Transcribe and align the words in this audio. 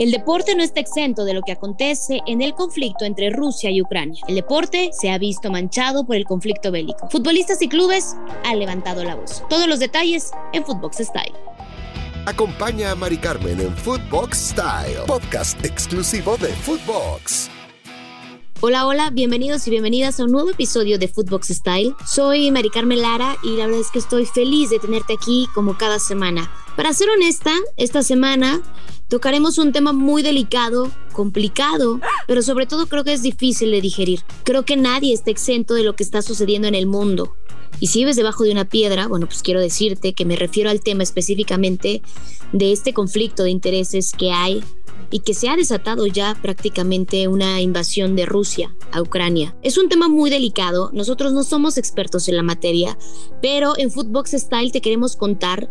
El 0.00 0.12
deporte 0.12 0.54
no 0.54 0.62
está 0.62 0.80
exento 0.80 1.26
de 1.26 1.34
lo 1.34 1.42
que 1.42 1.52
acontece 1.52 2.22
en 2.26 2.40
el 2.40 2.54
conflicto 2.54 3.04
entre 3.04 3.28
Rusia 3.28 3.70
y 3.70 3.82
Ucrania. 3.82 4.24
El 4.28 4.34
deporte 4.34 4.88
se 4.98 5.10
ha 5.10 5.18
visto 5.18 5.50
manchado 5.50 6.06
por 6.06 6.16
el 6.16 6.24
conflicto 6.24 6.72
bélico. 6.72 7.10
Futbolistas 7.10 7.60
y 7.60 7.68
clubes 7.68 8.16
han 8.46 8.58
levantado 8.58 9.04
la 9.04 9.14
voz. 9.14 9.42
Todos 9.50 9.68
los 9.68 9.78
detalles 9.78 10.30
en 10.54 10.64
Footbox 10.64 11.00
Style. 11.00 11.34
Acompaña 12.24 12.92
a 12.92 12.94
Mari 12.94 13.18
Carmen 13.18 13.60
en 13.60 13.76
Footbox 13.76 14.38
Style, 14.38 15.00
podcast 15.06 15.62
exclusivo 15.66 16.38
de 16.38 16.48
Footbox. 16.48 17.50
Hola, 18.62 18.86
hola, 18.86 19.10
bienvenidos 19.10 19.66
y 19.66 19.70
bienvenidas 19.70 20.18
a 20.18 20.24
un 20.24 20.32
nuevo 20.32 20.50
episodio 20.50 20.98
de 20.98 21.08
Footbox 21.08 21.48
Style. 21.48 21.94
Soy 22.06 22.50
Mari 22.50 22.70
Carmen 22.70 23.02
Lara 23.02 23.36
y 23.42 23.56
la 23.56 23.66
verdad 23.66 23.80
es 23.80 23.90
que 23.90 23.98
estoy 23.98 24.24
feliz 24.24 24.70
de 24.70 24.78
tenerte 24.78 25.12
aquí 25.12 25.46
como 25.54 25.76
cada 25.76 25.98
semana. 25.98 26.50
Para 26.80 26.94
ser 26.94 27.10
honesta, 27.10 27.52
esta 27.76 28.02
semana 28.02 28.62
Tocaremos 29.10 29.58
un 29.58 29.72
tema 29.72 29.92
muy 29.92 30.22
delicado, 30.22 30.88
complicado, 31.12 31.98
pero 32.28 32.42
sobre 32.42 32.66
todo 32.66 32.86
creo 32.86 33.02
que 33.02 33.12
es 33.12 33.22
difícil 33.22 33.72
de 33.72 33.80
digerir. 33.80 34.20
Creo 34.44 34.64
que 34.64 34.76
nadie 34.76 35.12
está 35.12 35.32
exento 35.32 35.74
de 35.74 35.82
lo 35.82 35.96
que 35.96 36.04
está 36.04 36.22
sucediendo 36.22 36.68
en 36.68 36.76
el 36.76 36.86
mundo. 36.86 37.34
Y 37.80 37.88
si 37.88 37.98
vives 37.98 38.14
debajo 38.14 38.44
de 38.44 38.52
una 38.52 38.66
piedra, 38.66 39.08
bueno, 39.08 39.26
pues 39.26 39.42
quiero 39.42 39.60
decirte 39.60 40.12
que 40.12 40.24
me 40.24 40.36
refiero 40.36 40.70
al 40.70 40.80
tema 40.80 41.02
específicamente 41.02 42.02
de 42.52 42.70
este 42.70 42.94
conflicto 42.94 43.42
de 43.42 43.50
intereses 43.50 44.12
que 44.16 44.30
hay 44.30 44.62
y 45.10 45.20
que 45.20 45.34
se 45.34 45.48
ha 45.48 45.56
desatado 45.56 46.06
ya 46.06 46.38
prácticamente 46.40 47.26
una 47.26 47.60
invasión 47.60 48.14
de 48.14 48.26
Rusia 48.26 48.74
a 48.92 49.02
Ucrania. 49.02 49.56
Es 49.62 49.76
un 49.76 49.88
tema 49.88 50.08
muy 50.08 50.30
delicado, 50.30 50.90
nosotros 50.92 51.32
no 51.32 51.42
somos 51.42 51.78
expertos 51.78 52.28
en 52.28 52.36
la 52.36 52.44
materia, 52.44 52.96
pero 53.42 53.76
en 53.76 53.90
Footbox 53.90 54.32
Style 54.32 54.70
te 54.70 54.80
queremos 54.80 55.16
contar 55.16 55.68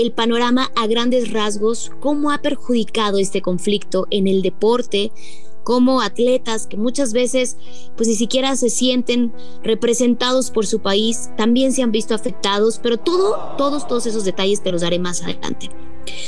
el 0.00 0.12
panorama 0.12 0.70
a 0.76 0.86
grandes 0.86 1.32
rasgos, 1.32 1.92
cómo 2.00 2.30
ha 2.30 2.42
perjudicado 2.42 3.18
este 3.18 3.42
conflicto 3.42 4.06
en 4.10 4.26
el 4.26 4.42
deporte, 4.42 5.12
como 5.62 6.00
atletas 6.00 6.66
que 6.66 6.76
muchas 6.76 7.12
veces 7.12 7.56
pues 7.96 8.08
ni 8.08 8.14
siquiera 8.14 8.56
se 8.56 8.70
sienten 8.70 9.32
representados 9.62 10.50
por 10.50 10.66
su 10.66 10.80
país, 10.80 11.30
también 11.36 11.72
se 11.72 11.82
han 11.82 11.92
visto 11.92 12.14
afectados, 12.14 12.80
pero 12.82 12.96
todo, 12.96 13.54
todos, 13.56 13.86
todos 13.86 14.06
esos 14.06 14.24
detalles 14.24 14.62
te 14.62 14.72
los 14.72 14.80
daré 14.80 14.98
más 14.98 15.22
adelante. 15.22 15.70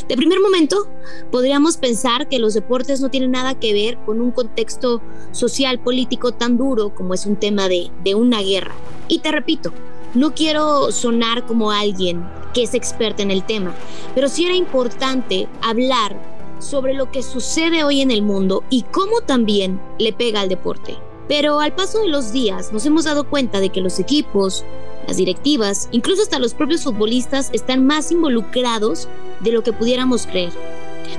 De 0.09 0.17
primer 0.17 0.39
momento, 0.41 0.86
podríamos 1.31 1.77
pensar 1.77 2.29
que 2.29 2.39
los 2.39 2.55
deportes 2.55 3.01
no 3.01 3.11
tienen 3.11 3.31
nada 3.31 3.59
que 3.59 3.73
ver 3.73 3.98
con 4.05 4.20
un 4.20 4.31
contexto 4.31 5.01
social, 5.33 5.81
político 5.81 6.33
tan 6.33 6.59
duro 6.59 6.95
como 6.95 7.14
es 7.14 7.27
un 7.27 7.36
tema 7.36 7.69
de, 7.69 7.91
de 8.05 8.14
una 8.14 8.42
guerra. 8.42 8.75
Y 9.09 9.20
te 9.20 9.33
repito, 9.33 9.73
no 10.15 10.35
quiero 10.35 10.93
sonar 10.93 11.47
como 11.47 11.71
alguien 11.71 12.29
que 12.53 12.63
es 12.63 12.75
experta 12.75 13.23
en 13.23 13.31
el 13.31 13.45
tema, 13.45 13.75
pero 14.15 14.29
sí 14.29 14.45
era 14.45 14.55
importante 14.55 15.49
hablar 15.63 16.17
sobre 16.59 16.95
lo 16.95 17.11
que 17.11 17.23
sucede 17.23 17.85
hoy 17.85 18.01
en 18.01 18.11
el 18.11 18.23
mundo 18.23 18.63
y 18.71 18.83
cómo 18.83 19.21
también 19.21 19.81
le 19.99 20.13
pega 20.13 20.41
al 20.41 20.49
deporte. 20.49 20.97
Pero 21.29 21.61
al 21.61 21.75
paso 21.75 22.01
de 22.01 22.09
los 22.09 22.33
días 22.33 22.73
nos 22.73 22.85
hemos 22.87 23.05
dado 23.05 23.25
cuenta 23.25 23.61
de 23.61 23.71
que 23.71 23.81
los 23.81 23.99
equipos, 23.99 24.65
las 25.07 25.17
directivas, 25.17 25.89
incluso 25.93 26.23
hasta 26.23 26.39
los 26.39 26.55
propios 26.55 26.85
futbolistas 26.85 27.51
están 27.53 27.87
más 27.87 28.13
involucrados 28.13 29.09
de 29.41 29.53
lo 29.53 29.63
que 29.63 29.73
pudiéramos 29.73 30.27
creer. 30.27 30.53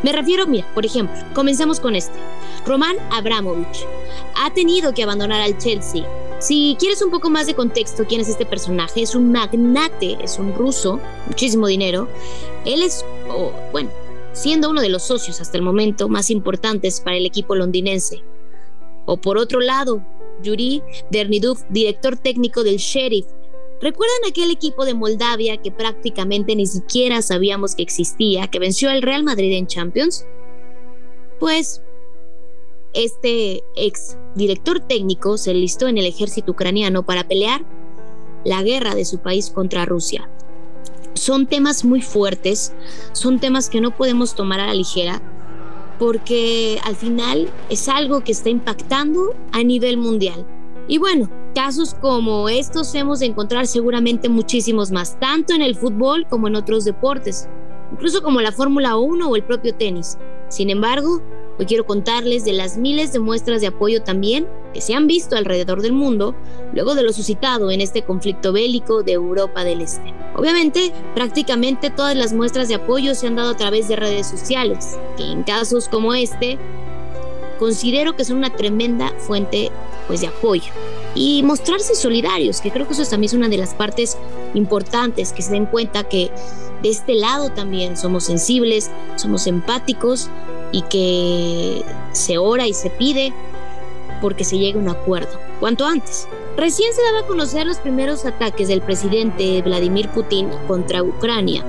Me 0.03 0.11
refiero, 0.11 0.47
mira, 0.47 0.67
por 0.73 0.85
ejemplo, 0.85 1.15
comencemos 1.33 1.79
con 1.79 1.95
este. 1.95 2.17
Roman 2.65 2.97
Abramovich 3.11 3.85
ha 4.35 4.53
tenido 4.53 4.93
que 4.93 5.03
abandonar 5.03 5.41
al 5.41 5.57
Chelsea. 5.57 6.05
Si 6.43 6.75
quieres 6.77 7.01
un 7.01 7.09
poco 7.09 7.29
más 7.29 7.47
de 7.47 7.53
contexto, 7.53 8.03
¿quién 8.05 8.19
es 8.19 8.27
este 8.27 8.45
personaje? 8.45 9.01
Es 9.01 9.15
un 9.15 9.31
magnate, 9.31 10.17
es 10.21 10.37
un 10.37 10.53
ruso, 10.53 10.99
muchísimo 11.25 11.67
dinero. 11.67 12.09
Él 12.65 12.83
es, 12.83 13.05
bueno, 13.71 13.89
siendo 14.33 14.69
uno 14.69 14.81
de 14.81 14.89
los 14.89 15.03
socios 15.03 15.39
hasta 15.39 15.57
el 15.57 15.63
momento 15.63 16.09
más 16.09 16.29
importantes 16.29 16.99
para 16.99 17.15
el 17.15 17.25
equipo 17.25 17.55
londinense. 17.55 18.23
O 19.05 19.15
por 19.15 19.37
otro 19.37 19.61
lado, 19.61 20.05
Yuri 20.41 20.83
Dernidov, 21.09 21.59
director 21.69 22.17
técnico 22.17 22.65
del 22.65 22.75
Sheriff. 22.75 23.25
¿Recuerdan 23.79 24.29
aquel 24.29 24.51
equipo 24.51 24.83
de 24.83 24.95
Moldavia 24.95 25.55
que 25.55 25.71
prácticamente 25.71 26.57
ni 26.57 26.65
siquiera 26.65 27.21
sabíamos 27.21 27.73
que 27.73 27.83
existía, 27.83 28.49
que 28.49 28.59
venció 28.59 28.89
al 28.89 29.01
Real 29.01 29.23
Madrid 29.23 29.53
en 29.53 29.67
Champions? 29.67 30.25
Pues 31.39 31.81
este 32.93 33.63
ex 33.75 34.17
director 34.35 34.79
técnico 34.79 35.37
se 35.37 35.53
listó 35.53 35.87
en 35.87 35.97
el 35.97 36.05
ejército 36.05 36.51
ucraniano 36.51 37.03
para 37.03 37.27
pelear 37.27 37.65
la 38.45 38.63
guerra 38.63 38.95
de 38.95 39.05
su 39.05 39.19
país 39.19 39.49
contra 39.49 39.85
Rusia 39.85 40.29
son 41.13 41.47
temas 41.47 41.85
muy 41.85 42.01
fuertes, 42.01 42.73
son 43.13 43.39
temas 43.39 43.69
que 43.69 43.81
no 43.81 43.95
podemos 43.95 44.35
tomar 44.35 44.59
a 44.59 44.67
la 44.67 44.73
ligera 44.73 45.21
porque 45.99 46.79
al 46.83 46.95
final 46.95 47.49
es 47.69 47.87
algo 47.87 48.21
que 48.21 48.31
está 48.31 48.49
impactando 48.49 49.35
a 49.51 49.63
nivel 49.63 49.97
mundial. 49.97 50.45
Y 50.87 50.97
bueno, 50.97 51.29
casos 51.55 51.93
como 51.93 52.49
estos 52.49 52.93
hemos 52.95 53.19
de 53.19 53.27
encontrar 53.27 53.67
seguramente 53.67 54.27
muchísimos 54.27 54.91
más, 54.91 55.17
tanto 55.19 55.53
en 55.53 55.61
el 55.61 55.75
fútbol 55.75 56.25
como 56.29 56.47
en 56.47 56.55
otros 56.55 56.83
deportes, 56.83 57.47
incluso 57.91 58.21
como 58.21 58.41
la 58.41 58.51
Fórmula 58.51 58.97
1 58.97 59.29
o 59.29 59.35
el 59.35 59.43
propio 59.43 59.75
tenis. 59.75 60.17
Sin 60.49 60.69
embargo, 60.69 61.21
Hoy 61.59 61.67
quiero 61.67 61.85
contarles 61.85 62.45
de 62.45 62.53
las 62.53 62.77
miles 62.77 63.13
de 63.13 63.19
muestras 63.19 63.61
de 63.61 63.67
apoyo 63.67 64.01
también 64.01 64.47
que 64.73 64.81
se 64.81 64.95
han 64.95 65.05
visto 65.05 65.35
alrededor 65.35 65.83
del 65.83 65.93
mundo 65.93 66.33
luego 66.73 66.95
de 66.95 67.03
lo 67.03 67.13
suscitado 67.13 67.69
en 67.69 67.79
este 67.79 68.01
conflicto 68.01 68.51
bélico 68.51 69.03
de 69.03 69.11
Europa 69.11 69.63
del 69.63 69.81
Este. 69.81 70.13
Obviamente, 70.35 70.91
prácticamente 71.13 71.91
todas 71.91 72.15
las 72.15 72.33
muestras 72.33 72.69
de 72.69 72.75
apoyo 72.75 73.13
se 73.13 73.27
han 73.27 73.35
dado 73.35 73.51
a 73.51 73.57
través 73.57 73.87
de 73.87 73.95
redes 73.95 74.25
sociales, 74.25 74.97
que 75.15 75.31
en 75.31 75.43
casos 75.43 75.87
como 75.87 76.15
este 76.15 76.57
considero 77.59 78.15
que 78.15 78.25
son 78.25 78.37
una 78.37 78.55
tremenda 78.55 79.13
fuente 79.19 79.71
pues, 80.07 80.21
de 80.21 80.27
apoyo. 80.27 80.71
Y 81.13 81.43
mostrarse 81.43 81.93
solidarios, 81.93 82.61
que 82.61 82.71
creo 82.71 82.87
que 82.87 82.93
eso 82.93 83.05
también 83.05 83.29
es 83.29 83.33
una 83.35 83.47
de 83.47 83.57
las 83.57 83.75
partes 83.75 84.17
importantes, 84.55 85.31
que 85.31 85.43
se 85.43 85.51
den 85.51 85.67
cuenta 85.67 86.03
que 86.03 86.31
de 86.81 86.89
este 86.89 87.13
lado 87.13 87.51
también 87.51 87.95
somos 87.95 88.23
sensibles, 88.23 88.89
somos 89.15 89.45
empáticos 89.45 90.29
y 90.73 90.81
que 90.81 91.81
se 92.11 92.37
ora 92.37 92.67
y 92.67 92.73
se 92.73 92.89
pide 92.89 93.31
porque 94.21 94.43
se 94.43 94.57
llegue 94.57 94.77
a 94.77 94.81
un 94.81 94.89
acuerdo, 94.89 95.39
cuanto 95.61 95.85
antes. 95.85 96.27
Recién 96.57 96.91
se 96.93 97.01
daba 97.03 97.19
a 97.19 97.27
conocer 97.27 97.65
los 97.65 97.77
primeros 97.77 98.25
ataques 98.25 98.67
del 98.67 98.81
presidente 98.81 99.61
Vladimir 99.61 100.09
Putin 100.09 100.49
contra 100.67 101.03
Ucrania. 101.03 101.63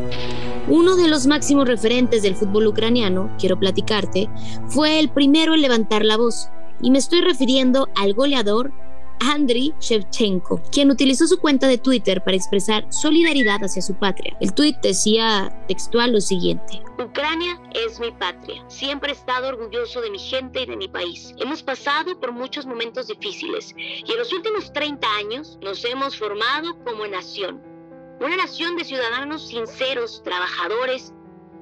Uno 0.69 0.97
de 0.97 1.09
los 1.09 1.27
máximos 1.27 1.69
referentes 1.69 2.23
del 2.23 2.37
fútbol 2.37 2.67
ucraniano, 2.69 3.31
quiero 3.39 3.59
platicarte, 3.59 4.29
fue 4.69 4.99
el 4.99 5.11
primero 5.11 5.55
en 5.55 5.61
levantar 5.61 6.05
la 6.05 6.17
voz, 6.17 6.49
y 6.81 6.91
me 6.91 6.99
estoy 6.99 7.21
refiriendo 7.21 7.89
al 7.95 8.15
goleador 8.15 8.73
Andriy 9.33 9.73
Shevchenko, 9.81 10.61
quien 10.71 10.91
utilizó 10.91 11.27
su 11.27 11.39
cuenta 11.39 11.67
de 11.67 11.79
Twitter 11.79 12.23
para 12.23 12.37
expresar 12.37 12.87
solidaridad 12.93 13.61
hacia 13.63 13.81
su 13.81 13.95
patria. 13.95 14.37
El 14.41 14.53
tweet 14.53 14.77
decía 14.83 15.65
textual 15.67 16.13
lo 16.13 16.21
siguiente: 16.21 16.83
Ucrania 16.99 17.59
es 17.75 17.99
mi 18.01 18.11
patria. 18.13 18.63
Siempre 18.69 19.11
he 19.11 19.15
estado 19.15 19.49
orgulloso 19.49 20.03
de 20.03 20.11
mi 20.11 20.19
gente 20.19 20.63
y 20.63 20.67
de 20.67 20.77
mi 20.77 20.89
país. 20.89 21.35
Hemos 21.39 21.63
pasado 21.63 22.21
por 22.21 22.33
muchos 22.33 22.67
momentos 22.67 23.07
difíciles 23.07 23.75
y 23.77 24.11
en 24.11 24.19
los 24.19 24.33
últimos 24.33 24.73
30 24.73 25.07
años 25.17 25.59
nos 25.63 25.85
hemos 25.85 26.19
formado 26.19 26.79
como 26.85 27.07
nación. 27.07 27.63
Una 28.21 28.37
nación 28.37 28.77
de 28.77 28.85
ciudadanos 28.85 29.49
sinceros, 29.49 30.23
trabajadores 30.23 31.13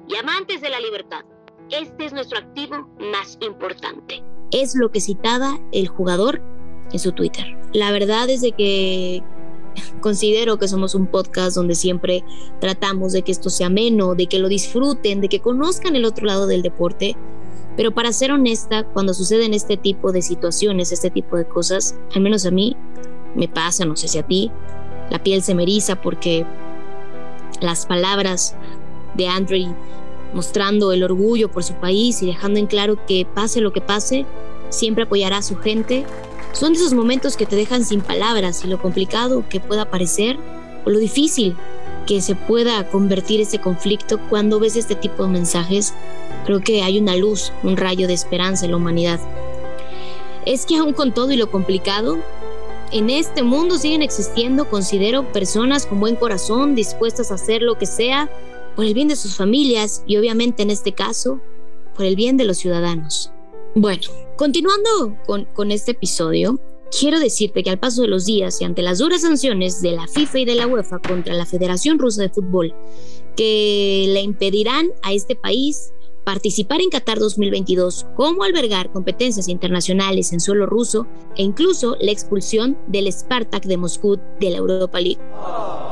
y 0.07 0.15
amantes 0.17 0.61
de 0.61 0.69
la 0.69 0.79
libertad. 0.79 1.23
Este 1.71 2.05
es 2.05 2.13
nuestro 2.13 2.39
activo 2.39 2.89
más 2.99 3.37
importante. 3.41 4.23
Es 4.51 4.75
lo 4.75 4.91
que 4.91 5.01
citaba 5.01 5.59
el 5.71 5.87
jugador 5.87 6.41
en 6.91 6.99
su 6.99 7.11
Twitter. 7.11 7.45
La 7.73 7.91
verdad 7.91 8.29
es 8.29 8.41
de 8.41 8.51
que 8.51 9.23
considero 10.01 10.57
que 10.57 10.67
somos 10.67 10.95
un 10.95 11.07
podcast 11.07 11.55
donde 11.55 11.75
siempre 11.75 12.23
tratamos 12.59 13.13
de 13.13 13.21
que 13.23 13.31
esto 13.31 13.49
sea 13.49 13.67
ameno, 13.67 14.15
de 14.15 14.27
que 14.27 14.39
lo 14.39 14.47
disfruten, 14.47 15.21
de 15.21 15.29
que 15.29 15.39
conozcan 15.39 15.95
el 15.95 16.05
otro 16.05 16.25
lado 16.25 16.47
del 16.47 16.61
deporte. 16.61 17.15
Pero 17.75 17.91
para 17.91 18.13
ser 18.13 18.31
honesta, 18.31 18.83
cuando 18.83 19.13
suceden 19.13 19.53
este 19.53 19.77
tipo 19.77 20.11
de 20.11 20.21
situaciones, 20.21 20.91
este 20.91 21.09
tipo 21.09 21.37
de 21.37 21.45
cosas, 21.45 21.95
al 22.13 22.21
menos 22.21 22.45
a 22.45 22.51
mí 22.51 22.75
me 23.35 23.47
pasa, 23.47 23.85
no 23.85 23.95
sé 23.95 24.07
si 24.07 24.19
a 24.19 24.23
ti, 24.23 24.51
la 25.09 25.23
piel 25.23 25.41
se 25.41 25.55
me 25.55 25.63
eriza 25.63 25.99
porque 25.99 26.45
las 27.61 27.85
palabras 27.85 28.55
de 29.15 29.27
Andrew 29.27 29.73
mostrando 30.33 30.91
el 30.91 31.03
orgullo 31.03 31.51
por 31.51 31.63
su 31.63 31.73
país 31.75 32.21
y 32.21 32.25
dejando 32.25 32.59
en 32.59 32.67
claro 32.67 32.97
que 33.05 33.25
pase 33.25 33.61
lo 33.61 33.71
que 33.71 33.81
pase, 33.81 34.25
siempre 34.69 35.03
apoyará 35.03 35.37
a 35.37 35.41
su 35.43 35.57
gente 35.57 36.05
son 36.53 36.73
esos 36.73 36.93
momentos 36.93 37.35
que 37.35 37.45
te 37.45 37.55
dejan 37.55 37.83
sin 37.83 38.01
palabras 38.01 38.63
y 38.63 38.67
lo 38.67 38.81
complicado 38.81 39.43
que 39.49 39.59
pueda 39.59 39.89
parecer 39.89 40.37
o 40.85 40.89
lo 40.89 40.99
difícil 40.99 41.55
que 42.05 42.21
se 42.21 42.35
pueda 42.35 42.89
convertir 42.89 43.41
ese 43.41 43.59
conflicto 43.59 44.19
cuando 44.29 44.59
ves 44.59 44.75
este 44.75 44.95
tipo 44.95 45.23
de 45.23 45.29
mensajes, 45.29 45.93
creo 46.45 46.59
que 46.59 46.83
hay 46.83 46.99
una 46.99 47.15
luz, 47.15 47.51
un 47.63 47.77
rayo 47.77 48.07
de 48.07 48.13
esperanza 48.13 48.65
en 48.65 48.71
la 48.71 48.77
humanidad. 48.77 49.19
Es 50.45 50.65
que 50.65 50.77
aún 50.77 50.93
con 50.93 51.13
todo 51.13 51.31
y 51.31 51.37
lo 51.37 51.49
complicado, 51.49 52.17
en 52.91 53.09
este 53.09 53.41
mundo 53.41 53.77
siguen 53.77 54.01
existiendo, 54.01 54.69
considero, 54.69 55.31
personas 55.31 55.85
con 55.85 55.99
buen 55.99 56.15
corazón 56.15 56.75
dispuestas 56.75 57.31
a 57.31 57.35
hacer 57.35 57.61
lo 57.61 57.77
que 57.77 57.85
sea 57.85 58.29
por 58.75 58.85
el 58.85 58.93
bien 58.93 59.07
de 59.07 59.15
sus 59.15 59.35
familias 59.35 60.03
y 60.05 60.17
obviamente 60.17 60.61
en 60.61 60.69
este 60.69 60.93
caso, 60.93 61.39
por 61.95 62.05
el 62.05 62.15
bien 62.15 62.37
de 62.37 62.43
los 62.43 62.57
ciudadanos. 62.57 63.32
Bueno, 63.75 64.03
continuando 64.35 65.17
con, 65.25 65.71
este 65.71 65.91
episodio, 65.93 66.59
quiero 66.97 67.19
decirte 67.19 67.63
que 67.63 67.71
al 67.71 67.79
paso 67.79 68.03
de 68.03 68.07
los 68.07 68.25
días 68.25 68.61
y 68.61 68.65
ante 68.65 68.83
las 68.83 68.99
duras 68.99 69.21
sanciones 69.21 69.81
de 69.81 69.93
la 69.93 70.07
FIFA 70.07 70.39
y 70.39 70.45
de 70.45 70.53
la 70.53 70.67
UEFA 70.67 70.99
contra 70.99 71.33
la 71.33 71.47
Federación 71.47 71.97
Rusa 71.97 72.21
de 72.21 72.29
Fútbol, 72.29 72.75
que 73.35 74.05
le 74.09 74.21
impedirán 74.21 74.91
a 75.01 75.13
este 75.13 75.35
país 75.35 75.91
participar 76.23 76.81
en 76.81 76.91
Qatar 76.91 77.17
2022, 77.17 78.05
como 78.15 78.43
albergar 78.43 78.91
competencias 78.91 79.47
internacionales 79.47 80.31
en 80.33 80.39
suelo 80.39 80.67
ruso 80.67 81.07
e 81.35 81.41
incluso 81.41 81.97
la 81.99 82.11
expulsión 82.11 82.77
del 82.85 83.11
Spartak 83.11 83.65
de 83.65 83.77
Moscú 83.77 84.19
de 84.39 84.51
la 84.51 84.57
Europa 84.57 85.01
League. 85.01 85.19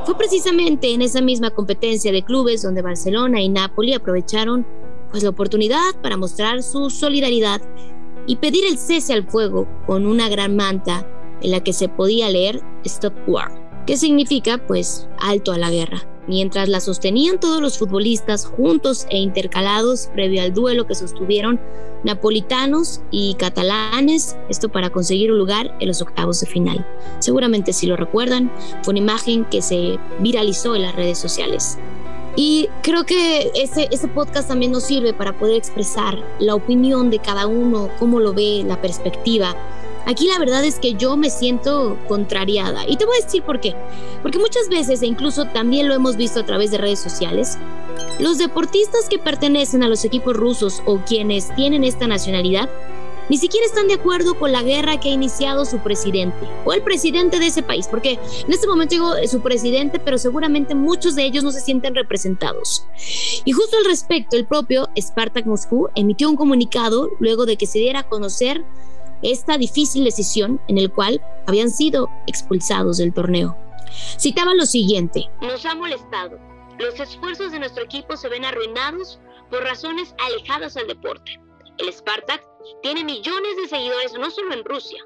Fue 0.05 0.15
precisamente 0.15 0.93
en 0.93 1.01
esa 1.01 1.21
misma 1.21 1.49
competencia 1.49 2.11
de 2.11 2.23
clubes 2.23 2.61
donde 2.61 2.83
Barcelona 2.83 3.41
y 3.41 3.49
Napoli 3.49 3.95
aprovecharon 3.95 4.67
pues 5.11 5.23
la 5.23 5.29
oportunidad 5.29 5.95
para 6.01 6.17
mostrar 6.17 6.63
su 6.63 6.89
solidaridad 6.89 7.61
y 8.27 8.37
pedir 8.37 8.65
el 8.65 8.77
cese 8.77 9.13
al 9.13 9.27
fuego 9.27 9.67
con 9.85 10.05
una 10.05 10.29
gran 10.29 10.55
manta 10.55 11.07
en 11.41 11.51
la 11.51 11.63
que 11.63 11.73
se 11.73 11.89
podía 11.89 12.29
leer 12.29 12.61
Stop 12.85 13.13
War, 13.27 13.83
que 13.85 13.97
significa 13.97 14.57
pues 14.65 15.07
alto 15.19 15.51
a 15.51 15.57
la 15.57 15.69
guerra 15.69 16.07
mientras 16.27 16.69
la 16.69 16.79
sostenían 16.79 17.39
todos 17.39 17.61
los 17.61 17.77
futbolistas 17.77 18.45
juntos 18.45 19.05
e 19.09 19.17
intercalados 19.17 20.09
previo 20.13 20.41
al 20.41 20.53
duelo 20.53 20.87
que 20.87 20.95
sostuvieron 20.95 21.59
napolitanos 22.03 23.01
y 23.11 23.35
catalanes, 23.35 24.37
esto 24.49 24.69
para 24.69 24.89
conseguir 24.89 25.31
un 25.31 25.37
lugar 25.37 25.75
en 25.79 25.87
los 25.87 26.01
octavos 26.01 26.39
de 26.39 26.47
final. 26.47 26.85
Seguramente 27.19 27.73
si 27.73 27.85
lo 27.85 27.95
recuerdan, 27.95 28.51
fue 28.83 28.93
una 28.93 28.99
imagen 28.99 29.45
que 29.45 29.61
se 29.61 29.99
viralizó 30.19 30.75
en 30.75 30.83
las 30.83 30.95
redes 30.95 31.17
sociales. 31.17 31.77
Y 32.35 32.69
creo 32.81 33.05
que 33.05 33.51
ese, 33.55 33.87
ese 33.91 34.07
podcast 34.07 34.47
también 34.47 34.71
nos 34.71 34.83
sirve 34.83 35.13
para 35.13 35.37
poder 35.37 35.57
expresar 35.57 36.17
la 36.39 36.55
opinión 36.55 37.09
de 37.09 37.19
cada 37.19 37.47
uno, 37.47 37.89
cómo 37.99 38.19
lo 38.19 38.33
ve, 38.33 38.63
la 38.65 38.81
perspectiva 38.81 39.55
Aquí 40.05 40.27
la 40.27 40.39
verdad 40.39 40.65
es 40.65 40.79
que 40.79 40.95
yo 40.95 41.15
me 41.15 41.29
siento 41.29 41.97
contrariada. 42.07 42.87
Y 42.87 42.97
te 42.97 43.05
voy 43.05 43.17
a 43.19 43.23
decir 43.23 43.43
por 43.43 43.59
qué. 43.59 43.75
Porque 44.21 44.39
muchas 44.39 44.67
veces, 44.67 45.01
e 45.01 45.05
incluso 45.05 45.45
también 45.45 45.87
lo 45.87 45.93
hemos 45.93 46.17
visto 46.17 46.39
a 46.39 46.45
través 46.45 46.71
de 46.71 46.79
redes 46.79 46.99
sociales, 46.99 47.57
los 48.19 48.37
deportistas 48.37 49.07
que 49.09 49.19
pertenecen 49.19 49.83
a 49.83 49.87
los 49.87 50.03
equipos 50.03 50.35
rusos 50.35 50.81
o 50.85 50.99
quienes 50.99 51.53
tienen 51.55 51.83
esta 51.83 52.07
nacionalidad, 52.07 52.69
ni 53.31 53.37
siquiera 53.37 53.65
están 53.65 53.87
de 53.87 53.93
acuerdo 53.93 54.37
con 54.37 54.51
la 54.51 54.61
guerra 54.61 54.99
que 54.99 55.07
ha 55.07 55.13
iniciado 55.13 55.63
su 55.63 55.77
presidente 55.77 56.45
o 56.65 56.73
el 56.73 56.83
presidente 56.83 57.39
de 57.39 57.47
ese 57.47 57.63
país, 57.63 57.87
porque 57.87 58.19
en 58.45 58.51
este 58.51 58.67
momento 58.67 58.93
digo 58.93 59.13
su 59.25 59.41
presidente, 59.41 59.99
pero 59.99 60.17
seguramente 60.17 60.75
muchos 60.75 61.15
de 61.15 61.23
ellos 61.23 61.41
no 61.41 61.53
se 61.53 61.61
sienten 61.61 61.95
representados. 61.95 62.85
Y 63.45 63.53
justo 63.53 63.77
al 63.77 63.85
respecto, 63.85 64.35
el 64.35 64.45
propio 64.45 64.89
Spartak 64.99 65.45
Moscú 65.45 65.87
emitió 65.95 66.29
un 66.29 66.35
comunicado 66.35 67.09
luego 67.21 67.45
de 67.45 67.55
que 67.55 67.67
se 67.67 67.79
diera 67.79 68.01
a 68.01 68.09
conocer 68.09 68.65
esta 69.21 69.57
difícil 69.57 70.03
decisión 70.03 70.59
en 70.67 70.77
el 70.77 70.91
cual 70.91 71.21
habían 71.47 71.69
sido 71.69 72.09
expulsados 72.27 72.97
del 72.97 73.13
torneo. 73.13 73.55
Citaba 74.19 74.53
lo 74.55 74.65
siguiente. 74.65 75.29
Nos 75.39 75.65
ha 75.65 75.73
molestado. 75.73 76.37
Los 76.79 76.99
esfuerzos 76.99 77.53
de 77.53 77.59
nuestro 77.59 77.85
equipo 77.85 78.17
se 78.17 78.27
ven 78.27 78.43
arruinados 78.43 79.21
por 79.49 79.63
razones 79.63 80.13
alejadas 80.19 80.75
al 80.75 80.87
deporte. 80.87 81.39
El 81.77 81.91
Spartak 81.91 82.45
tiene 82.81 83.03
millones 83.03 83.55
de 83.61 83.67
seguidores 83.67 84.13
no 84.13 84.29
solo 84.29 84.53
en 84.53 84.63
Rusia. 84.65 85.03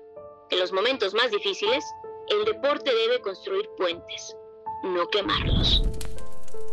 En 0.51 0.59
los 0.59 0.71
momentos 0.71 1.13
más 1.13 1.31
difíciles, 1.31 1.83
el 2.29 2.45
deporte 2.45 2.93
debe 2.93 3.21
construir 3.21 3.69
puentes, 3.77 4.35
no 4.83 5.07
quemarlos. 5.07 5.83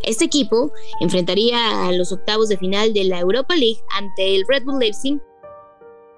Este 0.03 0.25
equipo 0.25 0.73
enfrentaría 1.01 1.87
a 1.87 1.93
los 1.93 2.13
octavos 2.13 2.49
de 2.49 2.59
final 2.59 2.93
de 2.93 3.05
la 3.05 3.21
Europa 3.21 3.55
League 3.55 3.81
ante 3.95 4.35
el 4.35 4.45
Red 4.49 4.65
Bull 4.65 4.81
Leipzig 4.81 5.21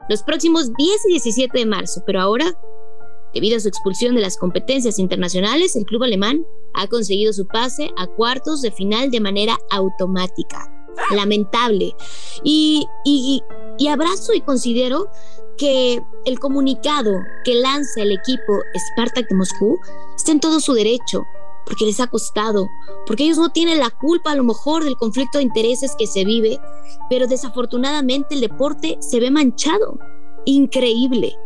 los 0.08 0.22
próximos 0.22 0.72
10 0.74 1.06
y 1.06 1.12
17 1.12 1.58
de 1.58 1.66
marzo, 1.66 2.02
pero 2.04 2.20
ahora, 2.20 2.58
debido 3.32 3.56
a 3.56 3.60
su 3.60 3.68
expulsión 3.68 4.14
de 4.14 4.20
las 4.20 4.36
competencias 4.36 4.98
internacionales, 4.98 5.76
el 5.76 5.86
club 5.86 6.02
alemán 6.02 6.44
ha 6.74 6.86
conseguido 6.88 7.32
su 7.32 7.46
pase 7.46 7.90
a 7.96 8.06
cuartos 8.06 8.60
de 8.60 8.70
final 8.70 9.10
de 9.10 9.20
manera 9.20 9.56
automática. 9.70 10.70
Lamentable. 11.10 11.94
Y, 12.44 12.86
y, 13.04 13.42
y 13.84 13.88
abrazo 13.88 14.32
y 14.32 14.40
considero 14.40 15.10
que 15.58 16.02
el 16.24 16.38
comunicado 16.40 17.12
que 17.44 17.54
lanza 17.54 18.00
el 18.00 18.12
equipo 18.12 18.60
Spartak 18.74 19.28
de 19.28 19.34
Moscú 19.34 19.78
está 20.16 20.32
en 20.32 20.40
todo 20.40 20.58
su 20.58 20.72
derecho 20.72 21.24
porque 21.66 21.84
les 21.84 22.00
ha 22.00 22.06
costado, 22.06 22.66
porque 23.06 23.24
ellos 23.24 23.38
no 23.38 23.50
tienen 23.50 23.78
la 23.78 23.90
culpa 23.90 24.32
a 24.32 24.36
lo 24.36 24.44
mejor 24.44 24.84
del 24.84 24.96
conflicto 24.96 25.38
de 25.38 25.44
intereses 25.44 25.94
que 25.98 26.06
se 26.06 26.24
vive, 26.24 26.58
pero 27.10 27.26
desafortunadamente 27.26 28.34
el 28.34 28.40
deporte 28.40 28.96
se 29.00 29.20
ve 29.20 29.30
manchado. 29.30 29.98
Increíble, 30.46 31.36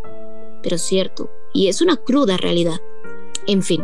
pero 0.63 0.79
cierto, 0.79 1.31
y 1.53 1.69
es 1.69 1.81
una 1.81 1.97
cruda 1.97 2.37
realidad. 2.37 2.79
En 3.49 3.63
fin, 3.63 3.81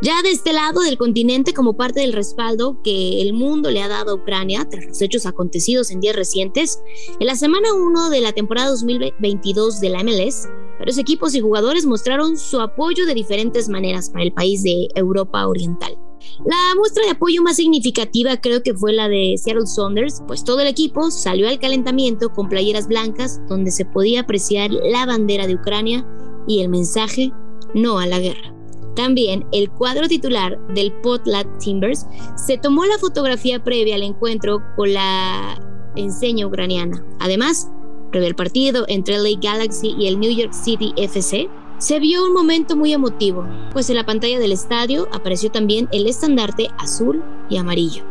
ya 0.00 0.22
de 0.22 0.30
este 0.30 0.54
lado 0.54 0.80
del 0.80 0.96
continente, 0.96 1.52
como 1.52 1.76
parte 1.76 2.00
del 2.00 2.14
respaldo 2.14 2.80
que 2.82 3.20
el 3.20 3.34
mundo 3.34 3.70
le 3.70 3.82
ha 3.82 3.88
dado 3.88 4.12
a 4.12 4.14
Ucrania 4.14 4.66
tras 4.66 4.86
los 4.86 5.02
hechos 5.02 5.26
acontecidos 5.26 5.90
en 5.90 6.00
días 6.00 6.16
recientes, 6.16 6.80
en 7.20 7.26
la 7.26 7.36
semana 7.36 7.74
1 7.74 8.08
de 8.08 8.22
la 8.22 8.32
temporada 8.32 8.70
2022 8.70 9.80
de 9.80 9.90
la 9.90 10.02
MLS, 10.02 10.48
varios 10.78 10.96
equipos 10.96 11.34
y 11.34 11.40
jugadores 11.40 11.84
mostraron 11.84 12.38
su 12.38 12.62
apoyo 12.62 13.04
de 13.04 13.12
diferentes 13.12 13.68
maneras 13.68 14.08
para 14.08 14.24
el 14.24 14.32
país 14.32 14.62
de 14.62 14.88
Europa 14.94 15.46
Oriental. 15.46 15.98
La 16.46 16.74
muestra 16.74 17.04
de 17.04 17.10
apoyo 17.10 17.42
más 17.42 17.56
significativa 17.56 18.38
creo 18.40 18.62
que 18.62 18.72
fue 18.72 18.94
la 18.94 19.10
de 19.10 19.34
Seattle 19.36 19.66
Saunders, 19.66 20.22
pues 20.26 20.44
todo 20.44 20.60
el 20.60 20.66
equipo 20.66 21.10
salió 21.10 21.46
al 21.46 21.58
calentamiento 21.58 22.32
con 22.32 22.48
playeras 22.48 22.88
blancas 22.88 23.38
donde 23.50 23.70
se 23.70 23.84
podía 23.84 24.20
apreciar 24.20 24.70
la 24.70 25.04
bandera 25.04 25.46
de 25.46 25.56
Ucrania 25.56 26.06
y 26.46 26.62
el 26.62 26.70
mensaje 26.70 27.32
no 27.74 27.98
a 27.98 28.06
la 28.06 28.18
guerra. 28.18 28.57
También 28.98 29.46
el 29.52 29.70
cuadro 29.70 30.08
titular 30.08 30.58
del 30.74 30.92
Potlat 30.92 31.46
Timbers 31.60 32.04
se 32.34 32.58
tomó 32.58 32.84
la 32.84 32.98
fotografía 32.98 33.62
previa 33.62 33.94
al 33.94 34.02
encuentro 34.02 34.60
con 34.74 34.92
la 34.92 35.56
enseña 35.94 36.48
ucraniana. 36.48 37.04
Además, 37.20 37.70
previo 38.10 38.26
al 38.26 38.34
partido 38.34 38.86
entre 38.88 39.18
LA 39.18 39.38
Galaxy 39.40 39.94
y 39.96 40.08
el 40.08 40.18
New 40.18 40.32
York 40.32 40.52
City 40.52 40.94
FC, 40.96 41.48
se 41.78 42.00
vio 42.00 42.24
un 42.24 42.32
momento 42.32 42.74
muy 42.74 42.92
emotivo, 42.92 43.46
pues 43.72 43.88
en 43.88 43.94
la 43.94 44.04
pantalla 44.04 44.40
del 44.40 44.50
estadio 44.50 45.06
apareció 45.12 45.52
también 45.52 45.88
el 45.92 46.08
estandarte 46.08 46.66
azul 46.76 47.22
y 47.48 47.56
amarillo. 47.56 48.02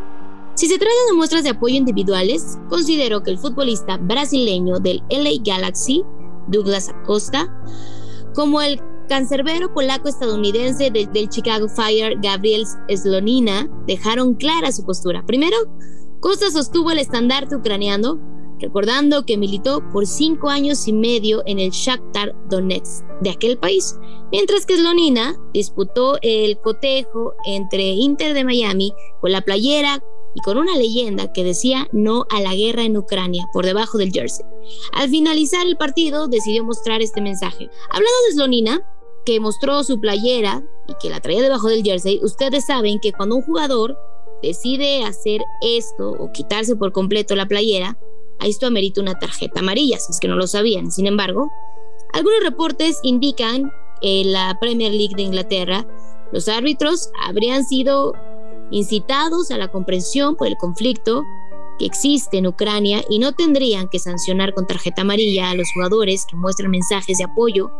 Si 0.54 0.68
se 0.68 0.78
trata 0.78 0.94
de 1.10 1.16
muestras 1.18 1.44
de 1.44 1.50
apoyo 1.50 1.76
individuales, 1.76 2.58
considero 2.70 3.22
que 3.22 3.30
el 3.30 3.38
futbolista 3.38 3.98
brasileño 3.98 4.78
del 4.78 5.02
LA 5.10 5.42
Galaxy, 5.44 6.02
Douglas 6.46 6.88
Acosta, 6.88 7.54
como 8.34 8.62
el 8.62 8.80
cancerbero 9.08 9.72
polaco-estadounidense 9.74 10.90
del, 10.90 11.28
Chicago 11.28 11.68
Fire, 11.68 12.16
Gabriel 12.22 12.64
Slonina, 12.88 13.68
dejaron 13.86 14.34
clara 14.34 14.70
su 14.70 14.84
postura. 14.84 15.24
Primero, 15.26 15.56
Costa 16.20 16.50
sostuvo 16.50 16.90
el 16.90 16.98
estandarte 16.98 17.56
ucraniano, 17.56 18.18
recordando 18.60 19.24
que 19.24 19.36
militó 19.36 19.82
por 19.92 20.06
cinco 20.06 20.48
años 20.48 20.86
y 20.88 20.92
medio 20.92 21.42
en 21.46 21.58
el 21.58 21.70
Shakhtar 21.70 22.34
Donetsk 22.48 23.04
de 23.20 23.30
aquel 23.30 23.58
país, 23.58 23.96
mientras 24.30 24.66
que 24.66 24.76
Slonina 24.76 25.36
disputó 25.52 26.18
el 26.22 26.58
cotejo 26.60 27.34
entre 27.46 27.82
Inter 27.82 28.34
de 28.34 28.44
Miami 28.44 28.92
con 29.20 29.32
la 29.32 29.40
playera 29.40 30.02
y 30.34 30.40
con 30.40 30.58
una 30.58 30.76
leyenda 30.76 31.32
que 31.32 31.44
decía 31.44 31.88
no 31.92 32.26
a 32.30 32.40
la 32.40 32.54
guerra 32.54 32.82
en 32.84 32.96
Ucrania 32.96 33.46
por 33.52 33.64
debajo 33.64 33.98
del 33.98 34.12
jersey. 34.12 34.44
Al 34.92 35.08
finalizar 35.08 35.66
el 35.66 35.76
partido 35.76 36.28
decidió 36.28 36.64
mostrar 36.64 37.00
este 37.00 37.20
mensaje. 37.20 37.70
Hablando 37.90 38.16
de 38.26 38.34
Slonina, 38.34 38.82
que 39.28 39.40
mostró 39.40 39.84
su 39.84 40.00
playera 40.00 40.62
y 40.86 40.94
que 41.02 41.10
la 41.10 41.20
traía 41.20 41.42
debajo 41.42 41.68
del 41.68 41.82
jersey, 41.82 42.18
ustedes 42.22 42.64
saben 42.64 42.98
que 42.98 43.12
cuando 43.12 43.36
un 43.36 43.42
jugador 43.42 43.94
decide 44.42 45.04
hacer 45.04 45.42
esto 45.60 46.12
o 46.12 46.32
quitarse 46.32 46.74
por 46.76 46.92
completo 46.92 47.36
la 47.36 47.44
playera, 47.44 47.98
a 48.38 48.46
esto 48.46 48.66
amerita 48.66 49.02
una 49.02 49.18
tarjeta 49.18 49.60
amarilla, 49.60 49.98
si 49.98 50.12
es 50.12 50.18
que 50.18 50.28
no 50.28 50.36
lo 50.36 50.46
sabían. 50.46 50.90
Sin 50.90 51.06
embargo, 51.06 51.50
algunos 52.14 52.42
reportes 52.42 53.00
indican 53.02 53.70
que 54.00 54.22
en 54.22 54.32
la 54.32 54.56
Premier 54.62 54.92
League 54.92 55.14
de 55.14 55.24
Inglaterra 55.24 55.86
los 56.32 56.48
árbitros 56.48 57.10
habrían 57.22 57.66
sido 57.66 58.14
incitados 58.70 59.50
a 59.50 59.58
la 59.58 59.68
comprensión 59.68 60.36
por 60.36 60.46
el 60.46 60.56
conflicto 60.56 61.22
que 61.78 61.84
existe 61.84 62.38
en 62.38 62.46
Ucrania 62.46 63.04
y 63.10 63.18
no 63.18 63.32
tendrían 63.32 63.90
que 63.90 63.98
sancionar 63.98 64.54
con 64.54 64.66
tarjeta 64.66 65.02
amarilla 65.02 65.50
a 65.50 65.54
los 65.54 65.68
jugadores 65.74 66.24
que 66.30 66.36
muestran 66.36 66.70
mensajes 66.70 67.18
de 67.18 67.24
apoyo 67.24 67.70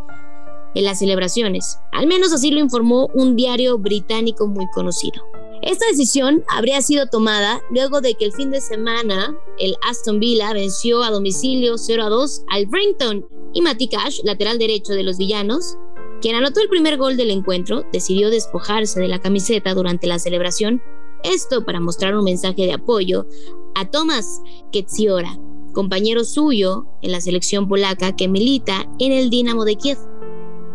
en 0.74 0.84
las 0.84 0.98
celebraciones. 0.98 1.78
Al 1.92 2.06
menos 2.06 2.32
así 2.32 2.50
lo 2.50 2.60
informó 2.60 3.08
un 3.14 3.36
diario 3.36 3.78
británico 3.78 4.46
muy 4.46 4.66
conocido. 4.74 5.22
Esta 5.62 5.86
decisión 5.86 6.44
habría 6.48 6.80
sido 6.82 7.06
tomada 7.06 7.60
luego 7.70 8.00
de 8.00 8.14
que 8.14 8.24
el 8.24 8.32
fin 8.32 8.50
de 8.50 8.60
semana 8.60 9.36
el 9.58 9.74
Aston 9.88 10.20
Villa 10.20 10.52
venció 10.52 11.02
a 11.02 11.10
domicilio 11.10 11.76
0 11.76 12.04
a 12.04 12.08
2 12.08 12.42
al 12.48 12.66
Brenton 12.66 13.26
y 13.52 13.62
Matty 13.62 13.88
Cash, 13.88 14.20
lateral 14.22 14.58
derecho 14.58 14.92
de 14.92 15.02
los 15.02 15.18
villanos, 15.18 15.76
quien 16.20 16.36
anotó 16.36 16.60
el 16.60 16.68
primer 16.68 16.96
gol 16.96 17.16
del 17.16 17.30
encuentro, 17.30 17.84
decidió 17.92 18.30
despojarse 18.30 19.00
de 19.00 19.08
la 19.08 19.20
camiseta 19.20 19.74
durante 19.74 20.06
la 20.06 20.18
celebración, 20.18 20.82
esto 21.22 21.64
para 21.64 21.80
mostrar 21.80 22.16
un 22.16 22.24
mensaje 22.24 22.62
de 22.66 22.72
apoyo 22.72 23.26
a 23.74 23.90
Thomas 23.90 24.40
Ketziora, 24.72 25.38
compañero 25.72 26.24
suyo 26.24 26.86
en 27.02 27.12
la 27.12 27.20
selección 27.20 27.68
polaca 27.68 28.14
que 28.14 28.28
milita 28.28 28.88
en 28.98 29.12
el 29.12 29.30
Dinamo 29.30 29.64
de 29.64 29.76
Kiev 29.76 29.98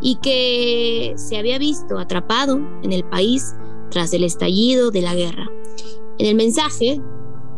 y 0.01 0.15
que 0.15 1.13
se 1.15 1.37
había 1.37 1.57
visto 1.57 1.97
atrapado 1.97 2.59
en 2.83 2.93
el 2.93 3.03
país 3.03 3.53
tras 3.89 4.13
el 4.13 4.23
estallido 4.23 4.91
de 4.91 5.01
la 5.01 5.15
guerra. 5.15 5.49
En 6.17 6.27
el 6.27 6.35
mensaje 6.35 7.01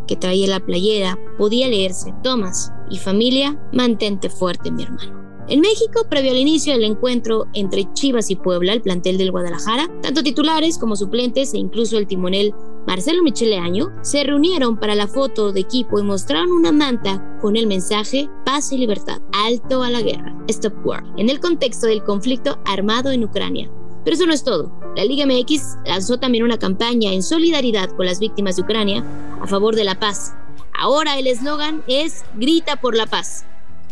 que 0.08 0.16
traía 0.16 0.48
la 0.48 0.60
playera 0.60 1.18
podía 1.38 1.68
leerse, 1.68 2.14
Tomás 2.24 2.72
y 2.90 2.98
familia, 2.98 3.60
mantente 3.74 4.30
fuerte 4.30 4.72
mi 4.72 4.84
hermano. 4.84 5.26
En 5.48 5.60
México, 5.60 6.08
previo 6.10 6.32
al 6.32 6.38
inicio 6.38 6.74
del 6.74 6.86
encuentro 6.86 7.46
entre 7.54 7.92
Chivas 7.94 8.32
y 8.32 8.36
Puebla, 8.36 8.74
el 8.74 8.82
plantel 8.82 9.18
del 9.18 9.32
Guadalajara, 9.32 9.88
tanto 10.02 10.24
titulares 10.24 10.80
como 10.80 10.96
suplentes 10.96 11.54
e 11.54 11.60
incluso 11.60 11.98
el 11.98 12.08
timonel 12.08 12.54
Marcelo 12.88 13.24
Michele 13.24 13.58
Año 13.58 13.92
se 14.02 14.24
reunieron 14.24 14.78
para 14.78 14.96
la 14.96 15.08
foto 15.08 15.52
de 15.52 15.62
equipo 15.62 16.00
y 16.00 16.04
mostraron 16.04 16.52
una 16.52 16.72
manta 16.72 17.38
con 17.42 17.56
el 17.56 17.68
mensaje 17.68 18.30
Paz 18.46 18.72
y 18.72 18.78
libertad, 18.78 19.22
alto 19.34 19.84
a 19.84 19.90
la 19.90 20.02
guerra, 20.02 20.36
Stop 20.48 20.86
War, 20.86 21.04
en 21.18 21.30
el 21.30 21.40
contexto 21.40 21.88
del 21.88 22.04
conflicto 22.04 22.60
armado 22.66 23.12
en 23.12 23.24
Ucrania. 23.24 23.70
Pero 24.04 24.16
eso 24.16 24.28
no 24.28 24.34
es 24.34 24.44
todo. 24.44 24.72
La 24.96 25.04
Liga 25.04 25.26
MX 25.26 25.78
lanzó 25.86 26.20
también 26.20 26.44
una 26.44 26.60
campaña 26.60 27.12
en 27.12 27.24
solidaridad 27.24 27.90
con 27.90 28.06
las 28.06 28.20
víctimas 28.20 28.56
de 28.56 28.62
Ucrania 28.62 29.04
a 29.42 29.48
favor 29.48 29.76
de 29.76 29.84
la 29.84 30.00
paz. 30.00 30.36
Ahora 30.80 31.18
el 31.18 31.28
eslogan 31.28 31.84
es 31.88 32.24
Grita 32.36 32.76
por 32.76 32.96
la 32.96 33.08
paz 33.08 33.46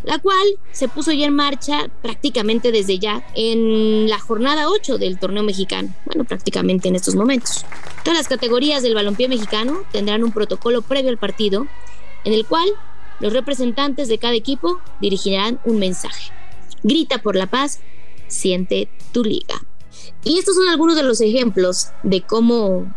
la 0.03 0.19
cual 0.19 0.45
se 0.71 0.87
puso 0.87 1.11
ya 1.11 1.25
en 1.25 1.33
marcha 1.33 1.89
prácticamente 2.01 2.71
desde 2.71 2.99
ya 2.99 3.25
en 3.35 4.09
la 4.09 4.19
jornada 4.19 4.69
8 4.69 4.97
del 4.97 5.17
torneo 5.17 5.43
mexicano, 5.43 5.93
bueno, 6.05 6.25
prácticamente 6.25 6.89
en 6.89 6.95
estos 6.95 7.15
momentos. 7.15 7.65
Todas 8.03 8.19
las 8.19 8.27
categorías 8.27 8.83
del 8.83 8.95
balompié 8.95 9.29
mexicano 9.29 9.83
tendrán 9.91 10.23
un 10.23 10.31
protocolo 10.31 10.81
previo 10.81 11.09
al 11.09 11.17
partido 11.17 11.67
en 12.25 12.33
el 12.33 12.45
cual 12.45 12.67
los 13.19 13.33
representantes 13.33 14.07
de 14.07 14.17
cada 14.17 14.33
equipo 14.33 14.79
dirigirán 14.99 15.59
un 15.65 15.79
mensaje. 15.79 16.31
Grita 16.83 17.19
por 17.19 17.35
la 17.35 17.47
paz, 17.47 17.79
siente 18.27 18.89
tu 19.13 19.23
liga. 19.23 19.55
Y 20.23 20.39
estos 20.39 20.55
son 20.55 20.67
algunos 20.67 20.95
de 20.95 21.03
los 21.03 21.21
ejemplos 21.21 21.89
de 22.03 22.21
cómo 22.21 22.93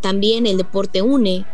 también 0.00 0.46
el 0.46 0.56
deporte 0.56 1.02
une, 1.02 1.46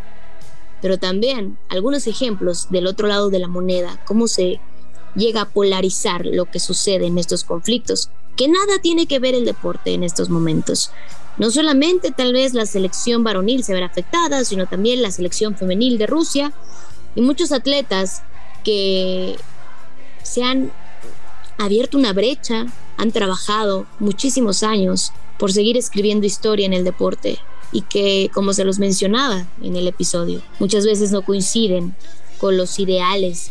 pero 0.81 0.99
también 0.99 1.59
algunos 1.69 2.07
ejemplos 2.07 2.71
del 2.71 2.87
otro 2.87 3.07
lado 3.07 3.31
de 3.31 3.39
la 3.39 3.49
moneda, 3.49 4.03
cómo 4.07 4.27
se 4.29 4.61
llega 5.14 5.43
a 5.43 5.49
polarizar 5.49 6.26
lo 6.26 6.45
que 6.47 6.61
sucede 6.61 7.07
en 7.07 7.19
estos 7.19 7.45
conflictos, 7.45 8.11
que 8.37 8.49
nada 8.49 8.81
tiene 8.83 9.07
que 9.07 9.19
ver 9.19 9.35
el 9.35 9.45
deporte 9.45 9.93
en 9.93 10.05
estos 10.05 10.29
momentos. 10.29 10.90
No 11.38 11.50
solamente 11.50 12.11
tal 12.11 12.33
vez 12.33 12.55
la 12.55 12.67
selección 12.67 13.25
varonil 13.25 13.64
se 13.64 13.75
verá 13.75 13.87
afectada, 13.87 14.45
sino 14.45 14.67
también 14.67 15.02
la 15.02 15.11
selección 15.11 15.57
femenil 15.57 15.99
de 15.99 16.07
Rusia 16.07 16.52
y 17.14 17.21
muchos 17.21 17.52
atletas 17.52 18.23
que 18.64 19.37
se 20.23 20.43
han 20.43 20.71
abierto 21.59 21.99
una 21.99 22.12
brecha, 22.12 22.67
han 22.97 23.12
trabajado 23.12 23.87
muchísimos 23.99 24.62
años 24.62 25.12
por 25.38 25.52
seguir 25.52 25.76
escribiendo 25.76 26.26
historia 26.26 26.67
en 26.67 26.75
el 26.75 26.85
deporte 26.85 27.38
y 27.73 27.83
que, 27.83 28.31
como 28.35 28.52
se 28.52 28.64
los 28.64 28.79
mencionaba 28.79 29.47
en 29.62 29.76
el 29.76 29.88
episodio, 29.88 30.43
muchas 30.59 30.85
veces 30.85 31.12
no 31.12 31.23
coinciden 31.23 31.95
con 32.38 32.57
los 32.57 32.79
ideales 32.79 33.50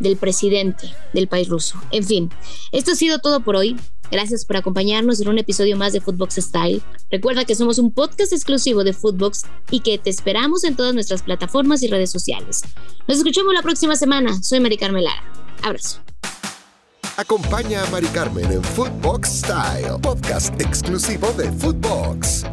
del 0.00 0.16
presidente 0.16 0.92
del 1.12 1.28
país 1.28 1.48
ruso. 1.48 1.80
En 1.92 2.04
fin, 2.04 2.30
esto 2.72 2.92
ha 2.92 2.96
sido 2.96 3.20
todo 3.20 3.40
por 3.40 3.56
hoy. 3.56 3.76
Gracias 4.10 4.44
por 4.44 4.56
acompañarnos 4.56 5.20
en 5.20 5.28
un 5.28 5.38
episodio 5.38 5.76
más 5.76 5.92
de 5.92 6.00
Footbox 6.00 6.34
Style. 6.34 6.82
Recuerda 7.10 7.44
que 7.44 7.54
somos 7.54 7.78
un 7.78 7.92
podcast 7.92 8.32
exclusivo 8.32 8.82
de 8.82 8.92
Footbox 8.92 9.44
y 9.70 9.80
que 9.80 9.98
te 9.98 10.10
esperamos 10.10 10.64
en 10.64 10.74
todas 10.74 10.94
nuestras 10.94 11.22
plataformas 11.22 11.82
y 11.84 11.88
redes 11.88 12.10
sociales. 12.10 12.62
Nos 13.06 13.18
escuchamos 13.18 13.54
la 13.54 13.62
próxima 13.62 13.94
semana. 13.94 14.42
Soy 14.42 14.58
Mari 14.58 14.78
Carmen 14.78 15.04
Lara. 15.04 15.22
Abrazo. 15.62 16.00
Acompaña 17.16 17.84
a 17.84 17.90
Mari 17.90 18.08
Carmen 18.08 18.50
en 18.50 18.64
Footbox 18.64 19.28
Style, 19.28 19.98
podcast 20.02 20.58
exclusivo 20.60 21.32
de 21.36 21.52
Footbox. 21.52 22.46